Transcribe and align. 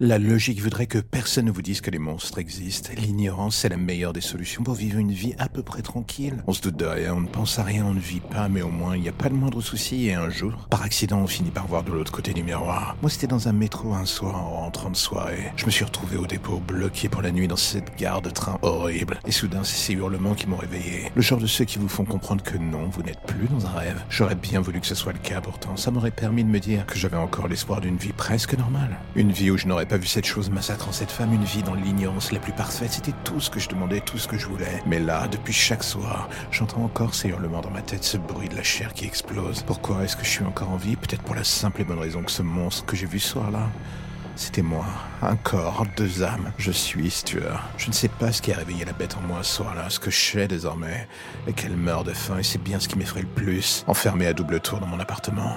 La 0.00 0.18
logique 0.18 0.60
voudrait 0.60 0.88
que 0.88 0.98
personne 0.98 1.44
ne 1.44 1.52
vous 1.52 1.62
dise 1.62 1.80
que 1.80 1.90
les 1.92 2.00
monstres 2.00 2.38
existent. 2.40 2.90
L'ignorance 2.96 3.64
est 3.64 3.68
la 3.68 3.76
meilleure 3.76 4.12
des 4.12 4.20
solutions 4.20 4.64
pour 4.64 4.74
vivre 4.74 4.98
une 4.98 5.12
vie 5.12 5.36
à 5.38 5.48
peu 5.48 5.62
près 5.62 5.82
tranquille. 5.82 6.42
On 6.48 6.52
se 6.52 6.62
doute 6.62 6.76
de 6.76 6.84
rien, 6.84 7.14
on 7.14 7.20
ne 7.20 7.28
pense 7.28 7.60
à 7.60 7.62
rien, 7.62 7.86
on 7.86 7.94
ne 7.94 8.00
vit 8.00 8.18
pas, 8.18 8.48
mais 8.48 8.60
au 8.60 8.70
moins 8.70 8.96
il 8.96 9.02
n'y 9.02 9.08
a 9.08 9.12
pas 9.12 9.28
le 9.28 9.36
moindre 9.36 9.60
souci 9.60 10.08
et 10.08 10.14
un 10.14 10.30
jour, 10.30 10.66
par 10.68 10.82
accident, 10.82 11.20
on 11.20 11.28
finit 11.28 11.52
par 11.52 11.68
voir 11.68 11.84
de 11.84 11.92
l'autre 11.92 12.10
côté 12.10 12.32
du 12.32 12.42
miroir. 12.42 12.96
Moi 13.02 13.08
c'était 13.08 13.28
dans 13.28 13.46
un 13.46 13.52
métro 13.52 13.94
un 13.94 14.04
soir 14.04 14.34
en 14.34 14.62
rentrant 14.62 14.90
de 14.90 14.96
soirée. 14.96 15.52
Je 15.54 15.64
me 15.64 15.70
suis 15.70 15.84
retrouvé 15.84 16.16
au 16.16 16.26
dépôt 16.26 16.58
bloqué 16.58 17.08
pour 17.08 17.22
la 17.22 17.30
nuit 17.30 17.46
dans 17.46 17.54
cette 17.54 17.96
gare 17.96 18.20
de 18.20 18.30
train 18.30 18.58
horrible. 18.62 19.20
Et 19.28 19.30
soudain 19.30 19.62
c'est 19.62 19.76
ces 19.76 19.92
hurlements 19.92 20.34
qui 20.34 20.48
m'ont 20.48 20.56
réveillé. 20.56 21.12
Le 21.14 21.22
genre 21.22 21.38
de 21.38 21.46
ceux 21.46 21.66
qui 21.66 21.78
vous 21.78 21.88
font 21.88 22.04
comprendre 22.04 22.42
que 22.42 22.58
non, 22.58 22.88
vous 22.88 23.04
n'êtes 23.04 23.22
plus 23.28 23.46
dans 23.46 23.64
un 23.66 23.70
rêve. 23.70 24.02
J'aurais 24.10 24.34
bien 24.34 24.60
voulu 24.60 24.80
que 24.80 24.88
ce 24.88 24.96
soit 24.96 25.12
le 25.12 25.20
cas 25.20 25.40
pourtant. 25.40 25.76
Ça 25.76 25.92
m'aurait 25.92 26.10
permis 26.10 26.42
de 26.42 26.48
me 26.48 26.58
dire 26.58 26.84
que 26.84 26.98
j'avais 26.98 27.16
encore 27.16 27.46
l'espoir 27.46 27.80
d'une 27.80 27.96
vie 27.96 28.12
presque 28.12 28.58
normale. 28.58 28.98
Une 29.14 29.30
vie 29.30 29.52
où 29.52 29.56
je 29.56 29.68
n'aurais 29.68 29.83
pas 29.86 29.96
vu 29.96 30.06
cette 30.06 30.26
chose 30.26 30.50
massacrant 30.50 30.92
cette 30.92 31.10
femme, 31.10 31.32
une 31.32 31.44
vie 31.44 31.62
dans 31.62 31.74
l'ignorance 31.74 32.32
la 32.32 32.38
plus 32.38 32.52
parfaite. 32.52 32.92
C'était 32.92 33.14
tout 33.24 33.40
ce 33.40 33.50
que 33.50 33.60
je 33.60 33.68
demandais, 33.68 34.00
tout 34.00 34.18
ce 34.18 34.28
que 34.28 34.38
je 34.38 34.46
voulais. 34.46 34.82
Mais 34.86 35.00
là, 35.00 35.28
depuis 35.28 35.52
chaque 35.52 35.82
soir, 35.82 36.28
j'entends 36.50 36.84
encore 36.84 37.14
ces 37.14 37.28
hurlements 37.28 37.60
dans 37.60 37.70
ma 37.70 37.82
tête, 37.82 38.04
ce 38.04 38.16
bruit 38.16 38.48
de 38.48 38.56
la 38.56 38.62
chair 38.62 38.92
qui 38.94 39.04
explose. 39.04 39.62
Pourquoi 39.62 40.04
est-ce 40.04 40.16
que 40.16 40.24
je 40.24 40.30
suis 40.30 40.44
encore 40.44 40.70
en 40.70 40.76
vie? 40.76 40.96
Peut-être 40.96 41.22
pour 41.22 41.34
la 41.34 41.44
simple 41.44 41.82
et 41.82 41.84
bonne 41.84 41.98
raison 41.98 42.22
que 42.22 42.30
ce 42.30 42.42
monstre 42.42 42.84
que 42.86 42.96
j'ai 42.96 43.06
vu 43.06 43.18
ce 43.18 43.30
soir-là, 43.30 43.68
c'était 44.36 44.62
moi, 44.62 44.86
un 45.22 45.36
corps, 45.36 45.86
deux 45.96 46.22
âmes. 46.22 46.52
Je 46.58 46.72
suis 46.72 47.10
tueur. 47.24 47.68
Je 47.76 47.88
ne 47.88 47.92
sais 47.92 48.08
pas 48.08 48.32
ce 48.32 48.42
qui 48.42 48.52
a 48.52 48.56
réveillé 48.56 48.84
la 48.84 48.92
bête 48.92 49.16
en 49.16 49.26
moi 49.26 49.42
ce 49.42 49.56
soir-là. 49.56 49.90
Ce 49.90 50.00
que 50.00 50.10
je 50.10 50.18
sais 50.18 50.48
désormais 50.48 51.08
est 51.46 51.52
qu'elle 51.52 51.76
meurt 51.76 52.06
de 52.06 52.12
faim 52.12 52.38
et 52.38 52.42
c'est 52.42 52.62
bien 52.62 52.80
ce 52.80 52.88
qui 52.88 52.98
m'effraie 52.98 53.22
le 53.22 53.28
plus, 53.28 53.84
enfermé 53.86 54.26
à 54.26 54.32
double 54.32 54.60
tour 54.60 54.80
dans 54.80 54.86
mon 54.86 54.98
appartement. 54.98 55.56